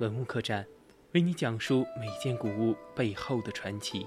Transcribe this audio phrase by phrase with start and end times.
[0.00, 0.66] 文物客栈，
[1.12, 4.06] 为你讲述每件古物背后的传奇。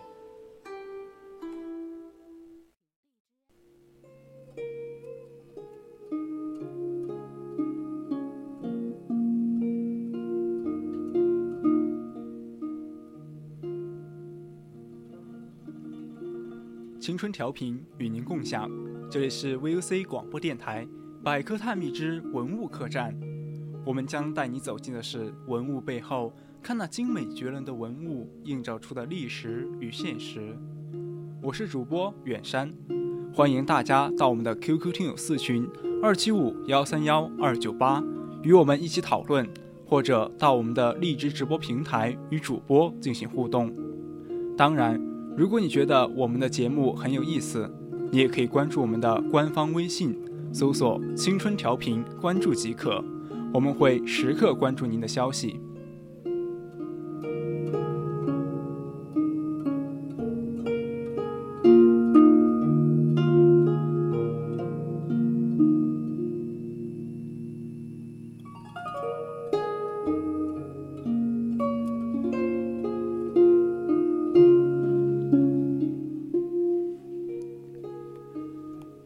[17.00, 18.68] 青春调频与您共享，
[19.12, 20.84] 这里是 VOC 广播电台
[21.22, 23.14] 《百科探秘之文物客栈》，
[23.86, 30.57] 我们将带你走进的是文物背后，看那精美绝伦的文物映照出的历史与现实。
[31.41, 32.74] 我是主播远山，
[33.34, 35.68] 欢迎大家到我们的 QQ 听友四群
[36.02, 38.02] 二七五幺三幺二九八
[38.41, 39.46] 与我们一起讨论，
[39.85, 43.74] 或者到我们的荔枝直播平台与主播进行互动。
[44.57, 45.02] 当然。
[45.35, 47.68] 如果你觉得我们的节目很有意思，
[48.12, 50.16] 你也可以关注我们的官方微信，
[50.54, 53.04] 搜索“青春调频”，关注即可。
[53.54, 55.59] 我们会时刻关注您的消息。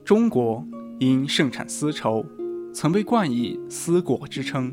[0.07, 0.65] 中国
[0.99, 2.25] 因盛产丝绸，
[2.79, 4.71] 曾被冠以“丝国”之称。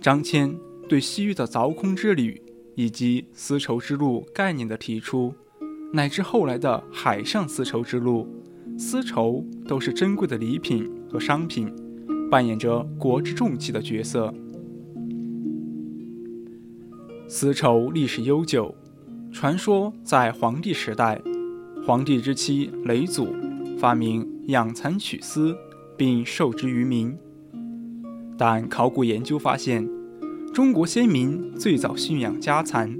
[0.00, 0.56] 张骞
[0.88, 2.40] 对西域的凿空之旅
[2.74, 5.34] 以及丝绸之路概念的提出，
[5.92, 8.26] 乃至后来的海上丝绸之路，
[8.78, 11.70] 丝绸都是珍贵的礼品和商品，
[12.30, 14.32] 扮演着国之重器的角色。
[17.28, 18.74] 丝绸历史悠久，
[19.30, 21.20] 传说在黄帝时代，
[21.84, 23.28] 黄帝之妻嫘祖。
[23.78, 25.56] 发明养蚕取丝，
[25.96, 27.16] 并授之于民。
[28.36, 29.88] 但考古研究发现，
[30.52, 32.98] 中国先民最早驯养家蚕，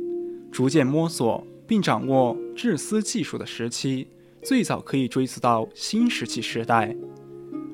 [0.50, 4.06] 逐渐摸索并掌握制丝技术的时期，
[4.42, 6.96] 最早可以追溯到新石器时代，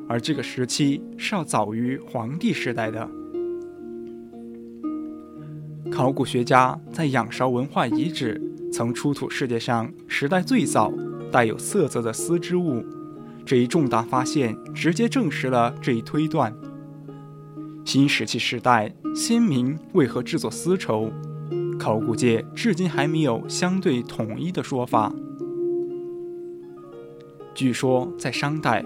[0.08, 3.08] 而这个时期是要早于黄帝时代的。
[5.90, 8.40] 考古学家在仰韶文化遗址
[8.72, 10.92] 曾出土世界上时代最早
[11.32, 12.84] 带有色泽的丝织物。
[13.48, 16.54] 这一重大发现直接证实了这一推断。
[17.82, 21.10] 新石器时代，先民为何制作丝绸？
[21.78, 25.10] 考古界至今还没有相对统一的说法。
[27.54, 28.84] 据说，在商代，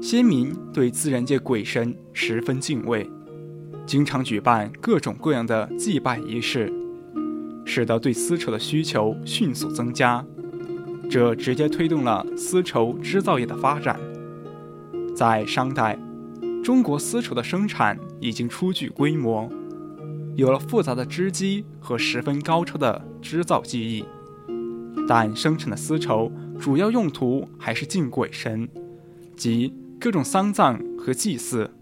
[0.00, 3.06] 先民对自然界鬼神十分敬畏，
[3.84, 6.72] 经常举办各种各样的祭拜仪式，
[7.66, 10.24] 使得对丝绸的需求迅速增加。
[11.10, 13.98] 这直接推动了丝绸织造业的发展。
[15.16, 15.98] 在商代，
[16.62, 19.50] 中国丝绸的生产已经初具规模，
[20.36, 24.04] 有了复杂的织机和十分高超的织造技艺。
[25.08, 28.68] 但生产的丝绸主要用途还是敬鬼神，
[29.36, 31.72] 即各种丧葬和祭祀。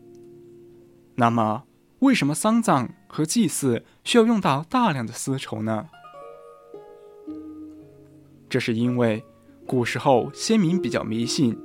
[1.16, 1.64] 那么，
[1.98, 5.88] 为什么丧葬和祭祀需要用到大量的丝绸呢？
[8.48, 9.22] 这是因为，
[9.66, 11.56] 古时候先民比较迷信，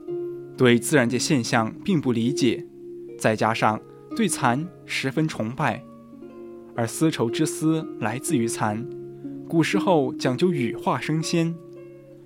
[0.58, 2.66] 对自然界现象并不理解，
[3.18, 3.80] 再加上
[4.16, 5.84] 对蚕十分崇拜，
[6.76, 8.86] 而丝绸之丝来自于蚕，
[9.48, 11.56] 古时候讲究羽化升仙，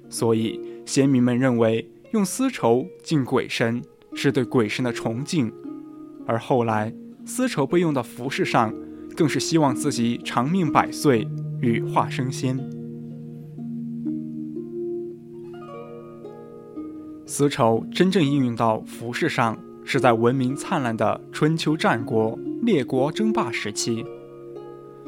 [0.10, 3.82] 所以先民们认为用丝绸敬鬼神
[4.14, 5.54] 是对鬼神的崇敬，
[6.26, 6.94] 而后来
[7.26, 8.74] 丝绸被用到服饰上，
[9.16, 11.28] 更是希望自己长命百岁，
[11.62, 12.58] 羽化升仙。
[17.30, 24.06] 丝绸真正应用到服饰上，是在文明灿烂的春秋战国列国争霸时期，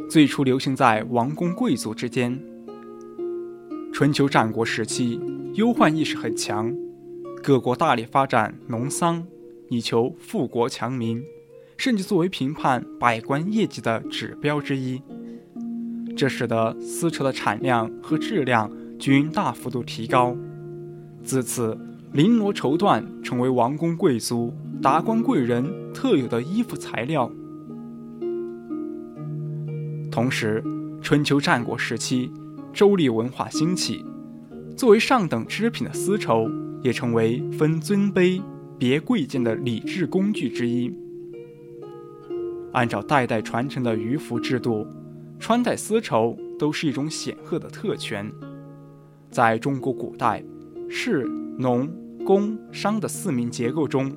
[0.10, 2.38] 最初流行在王公贵族之间。
[3.94, 5.18] 春秋战国时期，
[5.54, 6.75] 忧患意识很强，
[7.42, 9.25] 各国大力发展农桑，
[9.69, 11.24] 以求富国强民，
[11.77, 15.01] 甚至作为评判百官业绩的指标之一。
[16.18, 18.69] 这使得丝绸的产量和质量
[19.00, 20.36] 均大幅度提高，
[21.24, 21.80] 自此。
[22.13, 24.51] 绫罗绸缎成为王公贵族、
[24.81, 27.31] 达官贵人特有的衣服材料。
[30.11, 30.63] 同时，
[31.01, 32.31] 春秋战国时期，
[32.73, 34.03] 周礼文化兴起，
[34.75, 36.50] 作为上等织品的丝绸
[36.81, 38.41] 也成为分尊卑、
[38.79, 40.91] 别贵贱的礼制工具之一。
[42.73, 44.85] 按照代代传承的渔服制度，
[45.38, 48.31] 穿戴丝绸都是一种显赫的特权。
[49.29, 50.44] 在中国古代，
[50.89, 51.23] 士、
[51.61, 51.91] 农、
[52.25, 54.15] 工、商的四民结构中，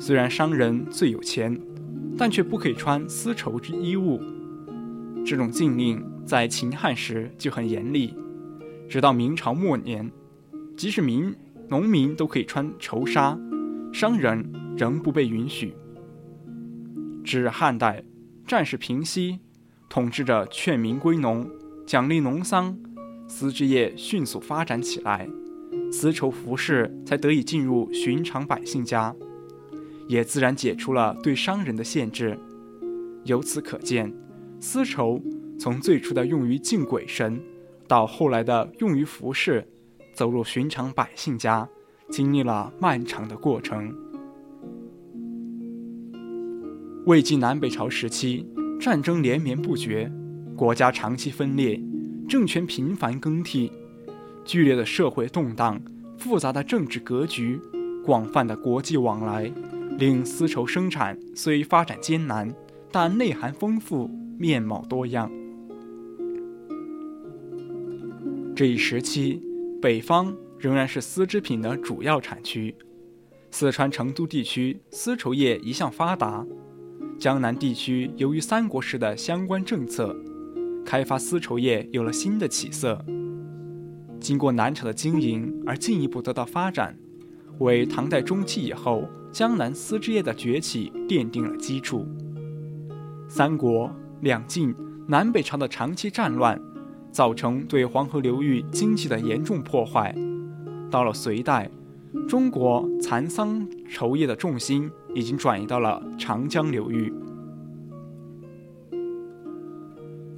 [0.00, 1.56] 虽然商人最有钱，
[2.18, 4.20] 但却不可以穿丝绸之衣物。
[5.24, 8.16] 这种禁令在秦汉时就很严厉，
[8.88, 10.10] 直到明朝末年，
[10.76, 11.32] 即使民
[11.68, 13.38] 农民都可以穿绸纱，
[13.92, 14.44] 商人
[14.76, 15.72] 仍不被允许。
[17.22, 18.02] 至汉代，
[18.44, 19.38] 战事平息，
[19.88, 21.48] 统治者劝民归农，
[21.86, 22.76] 奖励农桑，
[23.28, 25.28] 丝织业迅速发展起来，
[25.90, 29.14] 丝绸服饰才得以进入寻常百姓家，
[30.06, 32.38] 也自然解除了对商人的限制。
[33.24, 34.12] 由此可见，
[34.60, 35.20] 丝绸
[35.58, 37.40] 从最初的用于敬鬼神，
[37.88, 39.66] 到后来的用于服饰，
[40.14, 41.68] 走入寻常百姓家，
[42.08, 43.92] 经历了漫长的过程。
[47.06, 48.46] 魏晋南北朝时期，
[48.80, 50.10] 战争连绵不绝，
[50.56, 51.82] 国家长期分裂，
[52.28, 53.72] 政权频繁更替，
[54.50, 55.80] 剧烈的社会动荡，
[56.18, 57.60] 复杂的政治格局，
[58.04, 59.48] 广泛的国际往来，
[59.96, 62.52] 令丝绸生产虽发展艰难，
[62.90, 64.10] 但内涵丰富，
[64.40, 65.30] 面貌多样。
[68.56, 69.40] 这一时期，
[69.80, 72.74] 北方仍然是丝织品的主要产区，
[73.52, 76.44] 四川成都地区丝绸业一向发达。
[77.20, 80.16] 江南地区由于三国时的相关政策，
[80.84, 83.04] 开发丝绸业有了新的起色。
[84.20, 86.96] 经过南朝的经营而进一步得到发展，
[87.58, 92.06] 为唐代中期以后江南丝织业的崛起奠定了基础。
[93.28, 93.90] 三国、
[94.20, 94.74] 两晋、
[95.08, 96.60] 南北朝的长期战乱，
[97.10, 100.14] 造成对黄河流域经济的严重破坏。
[100.90, 101.70] 到了隋代。
[102.28, 107.14] 中国蚕桑绸业的重心已经转移到了长江流域。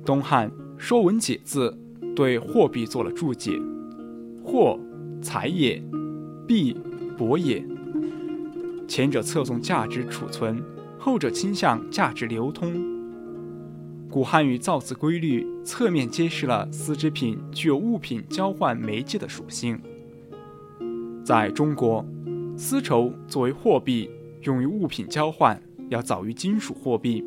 [0.05, 1.71] 东汉《说文解字》
[2.15, 3.59] 对货币做了注解
[4.45, 4.79] ：“货，
[5.21, 5.83] 财也；
[6.47, 6.77] 币，
[7.17, 7.65] 帛也。”
[8.87, 10.63] 前者侧重价值储存，
[10.99, 12.91] 后者倾向价值流通。
[14.11, 19.81] 古汉语造字规律侧面揭示了丝织品具有物品交换媒介的属性。
[21.25, 22.05] 在中国，
[22.55, 24.11] 丝绸作为货币
[24.43, 27.25] 用于物品交换，要早于金属货币。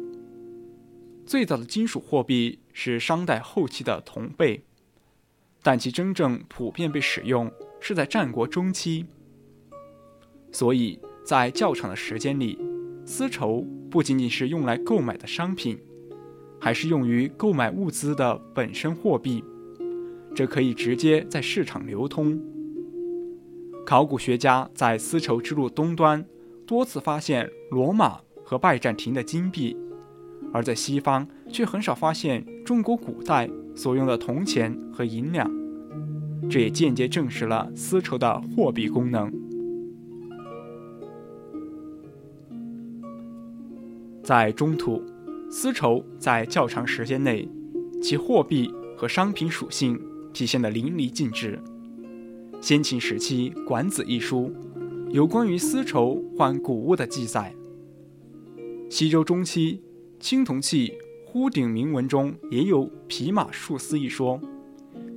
[1.25, 4.63] 最早的金属货币是商代后期的铜贝，
[5.65, 9.07] 但其真正普遍被使用是在战国中期。
[10.51, 12.59] 所以在较长的时间里，
[13.03, 15.79] 丝绸不仅仅是用来购买的商品，
[16.61, 19.43] 还是用于购买物资的本身货币，
[20.35, 22.39] 这可以直接在市场流通。
[23.83, 26.23] 考古学家在丝绸之路东端
[26.67, 29.75] 多次发现罗马和拜占庭的金币，
[30.55, 35.51] 而在西方却很少发现中国古代所用的铜钱和银两，
[36.49, 39.29] 这也间接证实了丝绸的货币功能。
[44.23, 45.03] 在中土，
[45.51, 47.45] 丝绸在较长时间内，
[48.01, 49.99] 其货币和商品属性
[50.31, 51.59] 体现得淋漓尽致。
[52.61, 54.49] 先秦时期《管子》一书
[55.09, 57.53] 有关于丝绸换谷物的记载。
[58.89, 59.81] 西周中期
[60.25, 60.91] 青铜器
[61.23, 64.41] 呼鼎铭文中也有匹马束丝一说，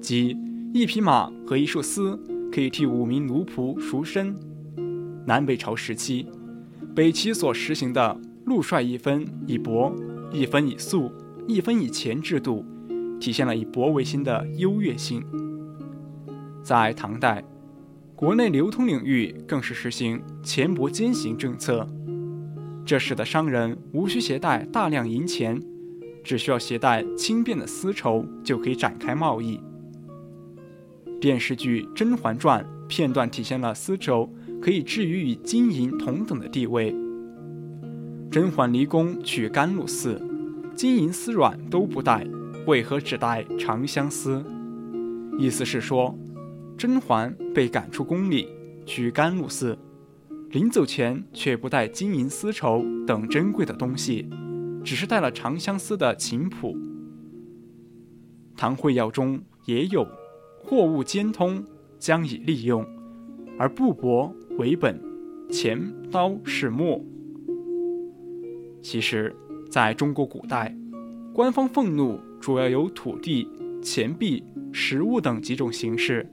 [0.03, 0.37] 即
[0.75, 2.15] 一匹马和一束丝
[2.53, 4.39] 可以替五名奴仆赎身。
[5.25, 6.27] 南北朝时期，
[6.95, 9.95] 北齐所实行的禄帅一分以帛，
[10.31, 11.11] 一分以粟，
[11.47, 12.63] 一分以钱制度，
[13.19, 15.25] 体现了以帛为先的优越性。
[16.63, 17.43] 在唐代，
[18.15, 21.89] 国内流通领域更是实行钱帛兼行政策，
[22.89, 25.61] 这使得商人无需携带大量银钱，
[26.25, 29.61] 只需要携带轻便的丝绸就可以展开贸易。
[31.21, 36.97] 电视剧《甄嬛传》片段体现了丝绸可以置于与金银同等的地位。
[38.31, 40.19] 甄嬛离宫去甘露寺，
[40.75, 42.27] 金银丝软都不带，
[42.67, 44.43] 为何只带长相思？
[45.39, 46.19] 意思是说。
[46.79, 48.49] 甄嬛被赶出宫里，
[48.87, 49.77] 去甘露寺，
[50.51, 54.27] 临走前却不带金银丝绸等珍贵的东西，
[54.83, 56.75] 只是带了长相思的琴谱。
[58.57, 60.09] 《唐会要》中也有
[60.65, 61.63] “货物兼通，
[61.99, 62.83] 将以利用，
[63.59, 64.99] 而布帛为本，
[65.51, 67.05] 钱刀是末”。
[68.81, 69.37] 其实，
[69.71, 70.75] 在中国古代，
[71.35, 73.47] 官方俸禄主要有土地、
[73.83, 76.27] 钱币、食物等几种形式。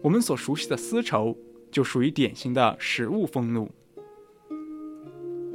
[0.00, 1.36] 我们所熟悉的丝绸
[1.72, 3.70] 就属于典型的食物俸禄。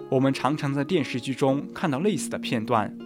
[0.10, 2.98] 我们常常在电视剧中看到类似的片段，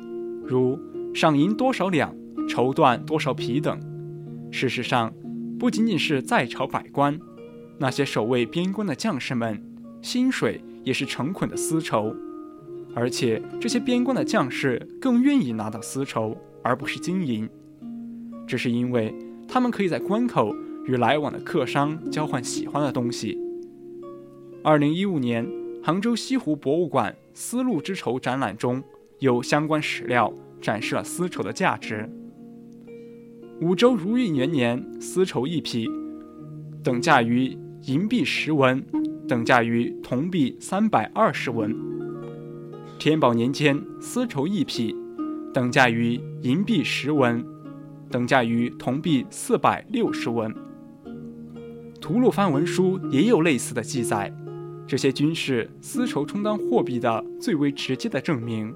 [0.45, 0.79] 如
[1.13, 2.15] 赏银多少两、
[2.47, 3.79] 绸缎多少匹等。
[4.51, 5.13] 事实上，
[5.59, 7.19] 不仅仅是在朝百官，
[7.77, 9.61] 那些守卫边关的将士们，
[10.01, 12.15] 薪水也是成捆的丝绸。
[12.93, 17.49] 而且，这些边关的将士更愿意拿到丝绸，而不是金银。
[18.45, 19.15] 这是因为
[19.47, 20.53] 他们可以在关口
[20.85, 23.37] 与来往的客商交换喜欢的东西。
[24.63, 25.61] 二零一五年。
[25.83, 28.83] 杭州西湖博物馆“丝路之绸”展览中
[29.17, 32.07] 有相关史料展示了丝绸的价值。
[33.61, 35.89] 五州如意元年，丝绸一匹
[36.83, 38.85] 等价于银币十文，
[39.27, 41.75] 等价于铜币三百二十文。
[42.99, 44.95] 天宝年间，丝绸一匹
[45.51, 47.43] 等价于银币十文，
[48.11, 50.53] 等价于铜币四百六十文。
[52.01, 54.33] 吐鲁番文书也有类似的记载。
[54.87, 58.73] 这些均是丝绸充当货币的最为直接的证明。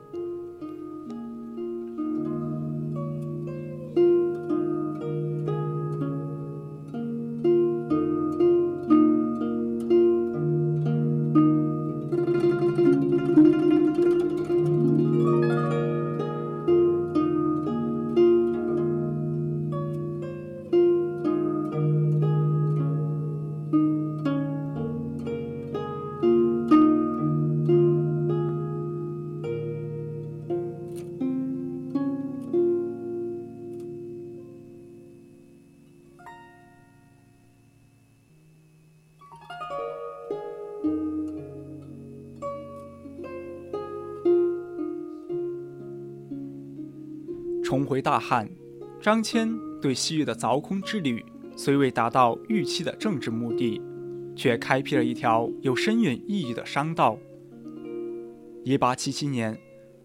[47.66, 48.48] 重回大汉，
[49.02, 53.82] 张骞对西域的凿空之旅虽未达到预期的政治目的，
[54.36, 57.18] 却开辟了一条有深远意义的商道。
[58.64, 59.58] 一八七七年，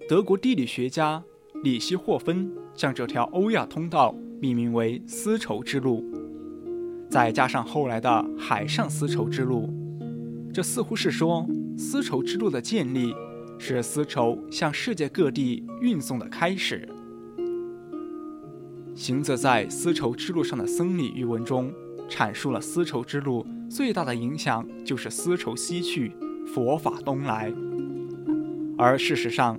[0.08, 1.22] 德国地理学家
[1.62, 6.02] 里希霍芬将这条欧亚通道命名为丝绸之路，
[7.10, 9.68] 再加上后来的海上丝绸之路，
[10.50, 13.14] 这似乎是说丝绸之路的建立
[13.58, 16.88] 是丝绸向世界各地运送的开始。
[19.00, 21.72] 行走在丝绸之路上的僧侣玉文中，
[22.06, 26.12] 阐述了丝绸之路最大的影响就是丝绸西去，
[26.52, 27.50] 佛法东来。
[28.76, 29.58] 而事实上，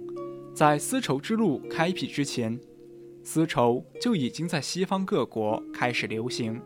[0.53, 2.59] 在丝绸之路开辟之前，
[3.23, 6.61] 丝绸就已经在西方各国开始流行。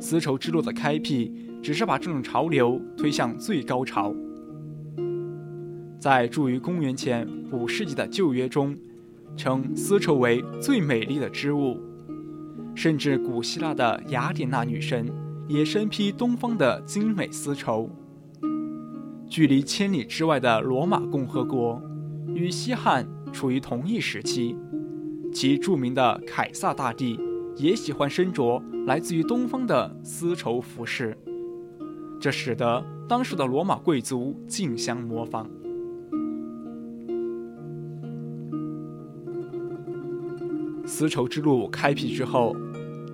[0.00, 4.12] 丝绸之路的开辟只是把这种潮流推向最高潮。
[6.00, 8.76] 在注于公元前五世纪的旧约中。
[9.38, 11.80] 称丝绸为最美丽的织物，
[12.74, 15.10] 甚至古希腊的雅典娜女神
[15.46, 17.88] 也身披东方的精美丝绸。
[19.28, 21.80] 距离千里之外的罗马共和国
[22.34, 24.56] 与西汉处于同一时期，
[25.32, 27.20] 其著名的凯撒大帝
[27.56, 31.16] 也喜欢身着来自于东方的丝绸服饰，
[32.18, 35.48] 这使得当时的罗马贵族竞相模仿。
[40.88, 42.56] 丝绸之路开辟之后，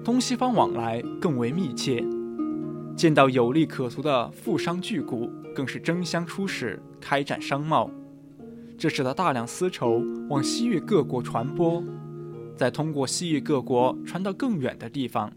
[0.05, 2.05] 东西方往来更为密切，
[2.97, 7.91] 见到有利可图的富商巨贾，更是争相出使，开展商贸。
[8.79, 10.01] 这使得大量丝绸
[10.31, 11.83] 往西域各国传播，
[12.57, 15.33] 再通过西域各国传到更远的地方。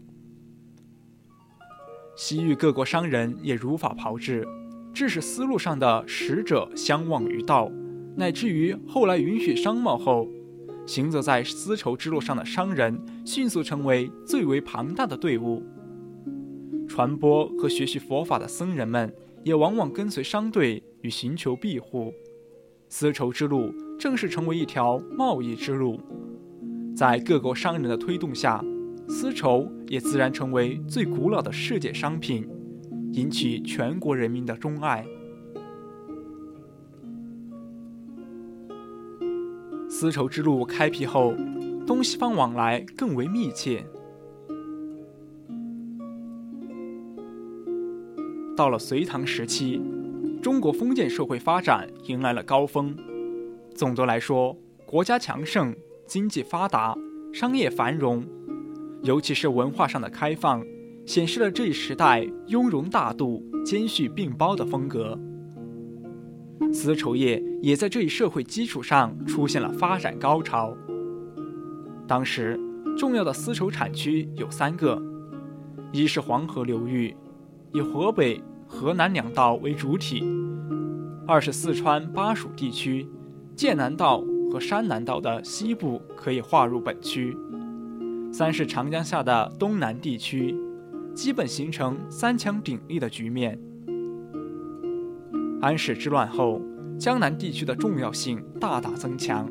[2.14, 4.46] 西域各国商人也如法炮制，
[4.94, 7.68] 致使丝路上的使者相忘于道，
[8.16, 10.28] 乃至于后来允许商贸后。
[10.88, 15.62] 行走在丝绸之路上的商人迅速成为最为庞大的队伍，
[16.88, 19.14] 传播和学习佛法的僧人们
[19.44, 22.10] 也往往跟随商队与寻求庇护。
[22.88, 26.00] 丝绸之路正式成为一条贸易之路，
[26.96, 28.64] 在各国商人的推动下，
[29.10, 32.48] 丝绸也自然成为最古老的世界商品，
[33.12, 35.04] 引起全国人民的钟爱。
[40.00, 41.34] 丝绸之路开辟后，
[41.84, 43.84] 东西方往来更为密切。
[48.56, 49.82] 到了隋唐时期，
[50.40, 52.96] 中国封建社会发展迎来了高峰。
[53.74, 55.74] 总的来说，国家强盛，
[56.06, 56.96] 经济发达，
[57.32, 58.24] 商业繁荣，
[59.02, 60.64] 尤其是文化上的开放，
[61.06, 65.18] 显示了这一时代雍容大度、兼蓄并包的风格。
[66.72, 70.76] 丝绸业也在这一社会基础上出现了发展高潮。
[72.06, 72.58] 当时，
[72.96, 75.00] 重要的丝绸产区有三个，
[75.92, 77.14] 一是黄河流域，
[77.72, 80.22] 以河北、河南两道为主体；
[81.26, 83.06] 二是四川巴蜀地区，
[83.54, 87.34] 剑南道和山南道的西部可以划入本区；
[88.32, 90.56] 三是长江下的东南地区，
[91.14, 93.58] 基本形成三强鼎立的局面。
[95.60, 96.62] 安史之乱后，
[96.98, 99.50] 江南地区的重要性大大增强。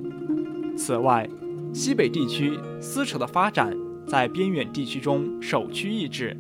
[0.77, 1.29] 此外，
[1.73, 3.75] 西北地区丝绸的发展
[4.07, 6.35] 在边远地区中首屈一指，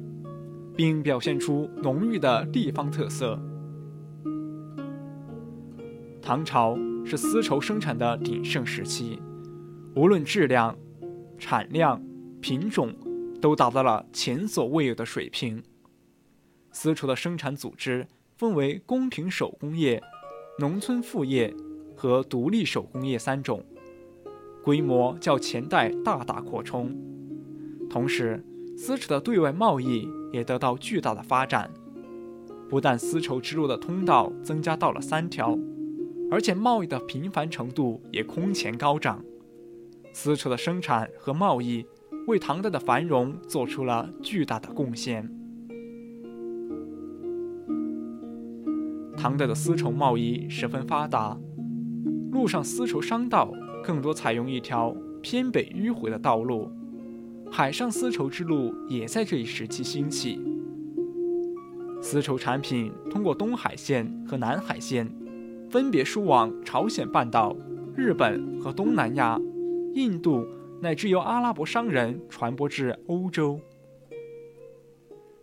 [0.73, 3.37] 并表现出浓郁的地方特色。
[6.21, 9.19] 唐朝是丝绸生产的鼎盛时期，
[9.95, 10.77] 无论质量、
[11.37, 12.01] 产量、
[12.39, 12.95] 品种，
[13.41, 15.61] 都达到了前所未有的水平。
[16.71, 18.07] 丝绸的生产组织。
[18.37, 20.01] 分为宫廷手工业、
[20.59, 21.51] 农村副业
[21.95, 23.65] 和独立手工业三种，
[24.63, 26.95] 规模较前代大大扩充。
[27.89, 28.45] 同时，
[28.77, 31.71] 丝绸的对外贸易也得到巨大的发展，
[32.69, 35.57] 不但丝绸之路的通道增加到了三条，
[36.29, 39.23] 而且贸易的频繁程度也空前高涨。
[40.13, 41.83] 丝绸的生产和贸易
[42.27, 45.27] 为唐代的繁荣做出了巨大的贡献。
[49.17, 51.35] 唐代的丝绸贸易十分发达，
[52.31, 53.51] 陆上丝绸商道
[53.83, 56.71] 更多采用一条偏北迂回的道路，
[57.51, 60.39] 海上丝绸之路也在这一时期兴起。
[61.99, 65.11] 丝绸产品通过东海线和南海线，
[65.67, 67.55] 分别输往朝鲜半岛、
[67.95, 69.41] 日本和东南亚、
[69.95, 70.45] 印度，
[70.79, 73.59] 乃至由阿拉伯商人传播至欧洲。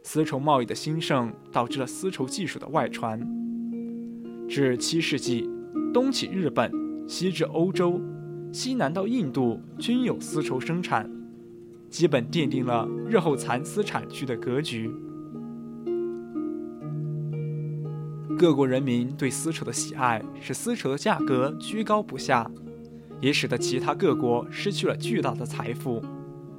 [0.05, 3.44] 丝绸贸易的兴盛导致了丝绸技术的外传。
[4.49, 5.49] 至七世纪，
[5.93, 6.71] 东起日本，
[7.09, 8.01] 西至欧洲，
[8.53, 11.11] 西南到印度，均有丝绸生产，
[11.89, 14.91] 基本奠定了日后蚕丝产区的格局。
[18.39, 22.51] 各国人民对丝绸的喜爱，使丝绸的价格居高不下，
[23.21, 26.03] 也使得其他各国失去了巨大的财富。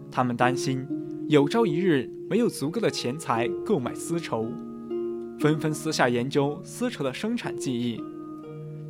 [0.09, 0.87] 他们担心
[1.27, 4.51] 有朝一日没有足够的钱财购买丝绸。
[5.37, 8.01] 纷纷私下研究丝绸的生产技艺，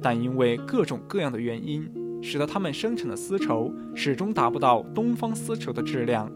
[0.02, 1.90] 但因为各种各样的原因，
[2.22, 6.32] 使得他们生产的丝绸始终达不到东方丝绸的质量。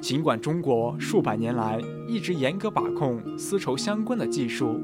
[0.00, 4.80] 尽管中国数百年来一直严格把控丝绸相关的技术，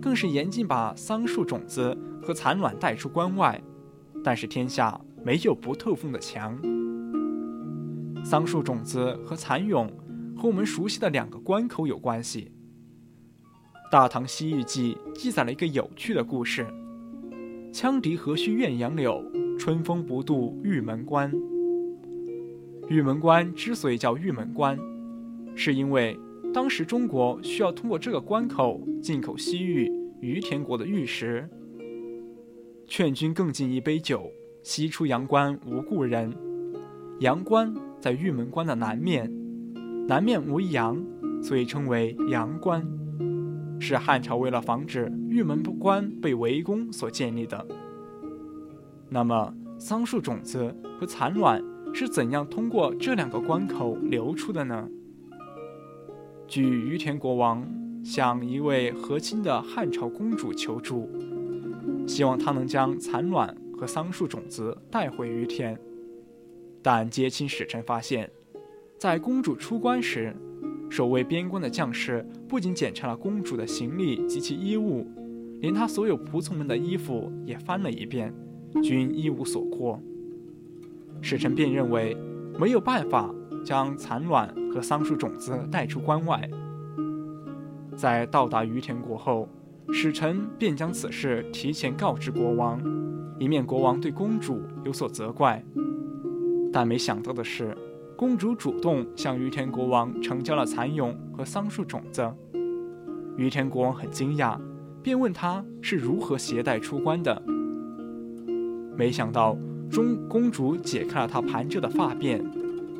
[0.00, 3.60] 更是严禁把桑树种子和蚕卵带出关外，
[4.22, 6.56] 但是天下没有不透风的墙。
[8.24, 9.88] 桑树种子和蚕蛹
[10.36, 12.52] 和我们熟悉的两个关口有关系。
[13.92, 16.66] 《大唐西域记》记载了一个有趣的故事：
[17.74, 19.22] 羌笛何须怨杨柳，
[19.58, 21.30] 春风不度玉门关。
[22.88, 24.78] 玉门关之所以叫玉门关，
[25.54, 26.18] 是因为
[26.54, 31.46] 当时中国需要通过这个关口进口西域于田国的玉石。
[32.86, 36.34] 劝君更尽一杯酒，西出阳关无故人。
[37.20, 39.30] 阳关在玉门关的南面，
[40.08, 41.04] 南面为阳，
[41.42, 42.82] 所以称为阳关。
[43.82, 47.66] 是汉朝为了防止玉门不关被围攻所建立的。
[49.08, 51.60] 那么，桑树种子和蚕卵
[51.92, 54.88] 是怎样通过这两个关口流出的呢？
[56.46, 57.68] 据于田国王
[58.04, 61.10] 向一位和亲的汉朝公主求助，
[62.06, 65.76] 希望她能将蚕卵和桑树种子带回于田，
[66.80, 68.30] 但接亲使臣发现，
[68.96, 70.32] 在公主出关时。
[70.92, 75.06] 守卫边关的将士不仅检查了公主的行李及其衣物，
[75.62, 78.30] 连她所有仆从们的衣服也翻了一遍，
[78.82, 79.98] 均一无所获。
[81.22, 82.14] 使臣便认为
[82.58, 86.46] 没有办法将蚕卵和桑树种子带出关外。
[87.96, 89.48] 在到达于田国后，
[89.94, 92.78] 使臣便将此事提前告知国王，
[93.38, 95.64] 以免国王对公主有所责怪。
[96.70, 97.74] 但没想到的是。
[98.16, 102.32] 公主主动向于田国王呈交了蚕蛹和桑树种子，
[103.36, 104.58] 于田国王很惊讶，
[105.02, 107.42] 便问他是如何携带出关的。
[108.96, 109.56] 没想到
[109.90, 112.44] 中公主解开了他盘着的发辫，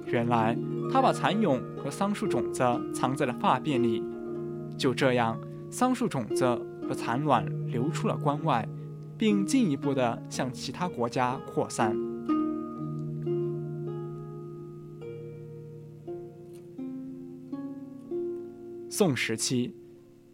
[0.07, 0.57] 原来
[0.91, 4.03] 她把蚕蛹和桑树种子藏在了发辫里。
[4.77, 5.39] 就这样，
[5.71, 6.45] 桑树种子
[6.89, 8.67] 和蚕卵流出了关外，
[9.17, 11.97] 并进一步的向其他国家扩散。
[18.95, 19.75] 宋时期，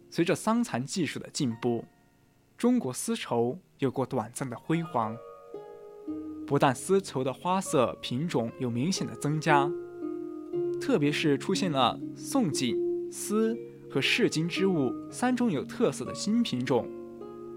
[0.09, 1.85] 随着桑蚕技术的进步，
[2.57, 5.15] 中国丝绸有过短暂的辉煌。
[6.45, 9.71] 不但丝绸的花色品种有明显的增加，
[10.81, 12.75] 特别是出现了宋锦、
[13.09, 13.57] 丝
[13.89, 16.85] 和市金织物三种有特色的新品种，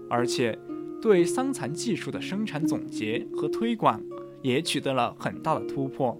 [0.09, 0.57] 而且
[1.01, 4.01] 对桑蚕技术的生产总结和推广
[4.41, 6.17] 也取得了很大的突破。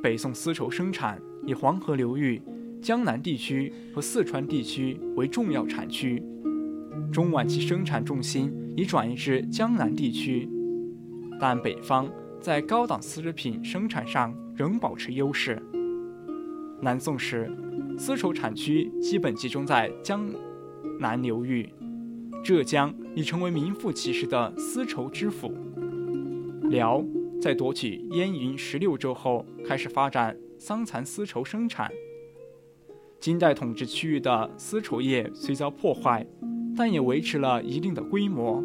[0.00, 2.42] 北宋丝绸生产以黄河流域。
[2.82, 6.22] 江南地区和四川地区为重要产区，
[7.10, 10.48] 中晚期生产重心已转移至江南地区，
[11.40, 15.60] 但北方在高档丝织品生产上仍保持优势。
[16.80, 17.50] 南宋时，
[17.98, 20.24] 丝绸产区基本集中在江
[21.00, 21.68] 南流域，
[22.44, 25.52] 浙江已成为名副其实的丝绸之府。
[26.70, 27.02] 辽
[27.40, 31.90] 在夺取燕云十六州后，开始发展桑蚕丝绸生产。
[33.20, 36.26] 金代统治区域的丝绸业虽遭破坏，
[36.76, 38.62] 但也维持了一定的规模。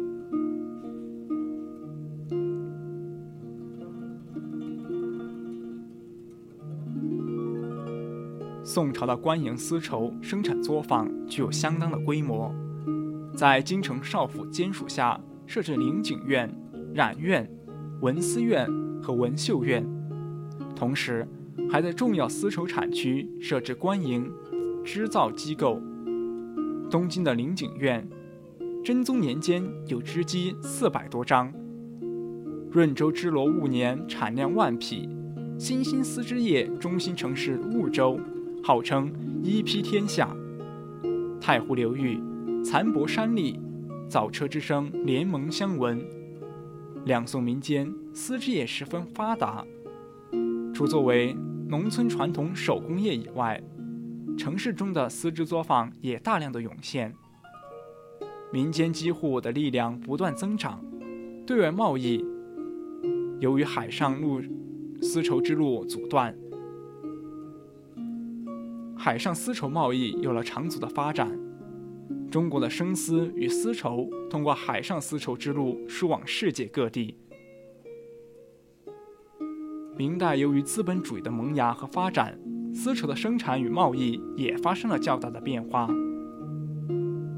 [8.64, 12.54] 宋朝的官营丝绸生产作坊具有相当的规模，
[13.36, 16.50] 在京城少府监属下设置灵景院、
[16.94, 17.50] 染院、
[18.02, 18.68] 文思院
[19.00, 19.86] 和文绣院，
[20.74, 21.24] 同时
[21.70, 24.28] 还在重要丝绸产区设置官营。
[24.84, 25.80] 织造机构，
[26.90, 28.04] 东京的灵景院，
[28.84, 31.52] 真宗年间有织机四百多张。
[32.72, 35.08] 润州织罗戊年产量万匹，
[35.56, 38.18] 新兴丝织业中心城市婺州，
[38.64, 39.12] 号称
[39.44, 40.36] 一批天下。
[41.40, 42.18] 太湖流域，
[42.64, 43.60] 蚕帛山丽，
[44.08, 46.04] 造车之声联盟相闻。
[47.04, 49.64] 两宋民间丝织业十分发达，
[50.72, 51.36] 除作为
[51.68, 53.62] 农村传统手工业以外。
[54.38, 57.14] 城市中的丝织作坊也大量的涌现，
[58.50, 60.82] 民间机户的力量不断增长，
[61.46, 62.24] 对外贸易
[63.40, 64.40] 由于海上路
[65.02, 66.34] 丝绸之路阻断，
[68.96, 71.30] 海上丝绸贸易有了长足的发展。
[72.30, 77.16] 中国的生丝与丝绸通过海上丝绸之路输往世界各地。
[79.96, 82.38] 明代由于资本主义的萌芽和发展。
[82.74, 85.86] 丝绸的生产与贸易也发生了较大的变化，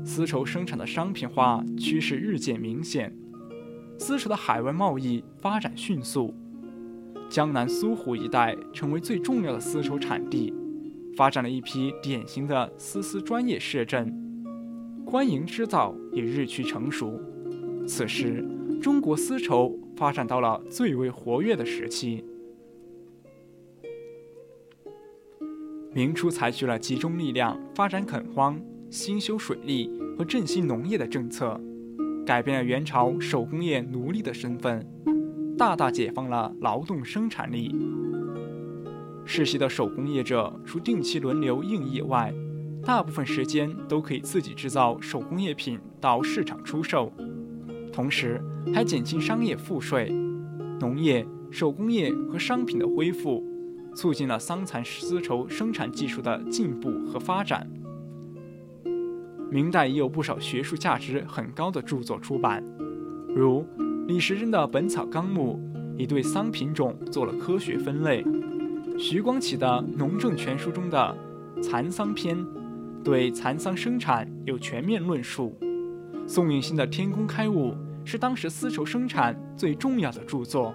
[0.05, 3.13] 丝绸生产的商品化趋势日渐明显，
[3.99, 6.33] 丝绸的海外贸易发展迅速，
[7.29, 10.55] 江南苏湖一带成为最重要的丝绸产地，
[11.17, 14.24] 发展了一批典型的丝丝专业市镇，
[15.05, 17.21] 官营织造也日趋成熟。
[17.87, 18.45] 此时，
[18.83, 22.25] 中国丝绸发展到了最为活跃的时期。
[25.93, 29.89] 明初采取了集中力量发展垦荒、兴修水利
[30.19, 31.61] 和振兴农业的政策，
[32.27, 34.85] 改变了元朝手工业奴隶的身份，
[35.57, 37.73] 大大解放了劳动生产力。
[39.25, 42.35] 世袭的手工业者除定期轮流应役外，
[42.85, 47.13] 大部分时间都可以自己制造手工业品到市场出售，
[47.93, 48.43] 同时
[48.75, 50.11] 还减轻商业赋税，
[50.81, 53.43] 农业、手工业和商品的恢复。
[53.97, 57.65] 促进了桑蚕丝绸生产技术的进步和发展。
[59.49, 62.61] 明代也有不少学术价值很高的著作出版，
[63.29, 63.65] 如
[64.09, 65.61] 李时珍的《本草纲目》
[65.97, 68.25] 已对桑品种做了科学分类，
[68.99, 71.17] 徐光启的《农政全书》中的
[71.63, 72.37] 《蚕桑篇》
[73.05, 75.55] 对蚕桑生产有全面论述，
[76.27, 80.75] 宋应星的《天工开物》是当时丝绸生产最重要的著作。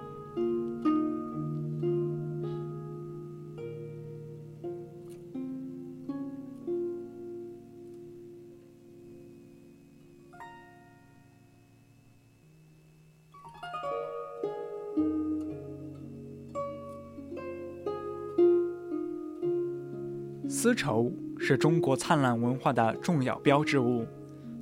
[20.61, 24.05] 丝绸是中国灿烂文化的重要标志物，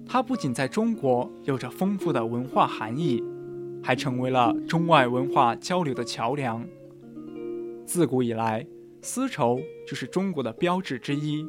[0.06, 3.24] 它不仅在中国有着丰富的文化含义，
[3.82, 6.64] 还成为了中外文化交流的桥梁。
[7.84, 8.64] 自古以来，
[9.02, 11.44] 丝绸就是中国的标志之一，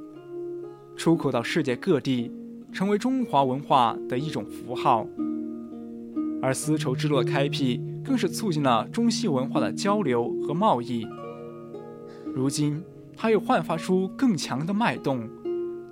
[0.96, 2.32] 出口到世界各地，
[2.72, 5.06] 成为中华文化的一种符号。
[6.40, 11.06] 而丝绸之路的开辟，更是促进了中西文化的交流和贸易。
[12.34, 12.82] 如今。
[13.20, 15.28] 它又焕发出更强的脉动，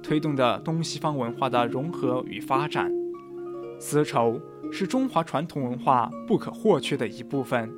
[0.00, 2.88] 推动着东西方文化的融合与发展。
[3.80, 7.68] 丝绸是中华传统文化不可或缺的一部分。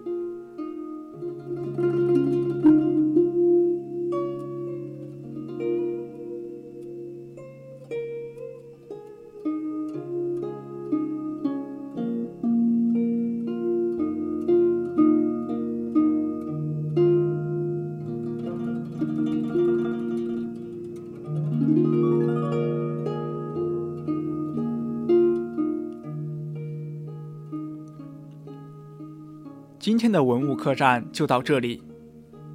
[30.18, 31.80] 的文物客栈就到这里，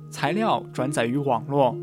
[0.09, 1.73] 材料转载于网络，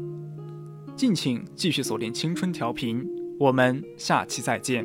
[0.94, 3.02] 敬请继续锁定青春调频，
[3.38, 4.84] 我们下期再见。